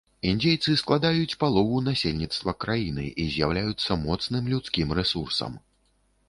Індзейцы 0.27 0.71
складаюць 0.81 1.37
палову 1.43 1.81
насельніцтва 1.87 2.55
краіны 2.65 3.05
і 3.25 3.27
з'яўляюцца 3.35 3.99
моцным 4.07 4.49
людскім 4.55 4.97
рэсурсам. 5.03 5.61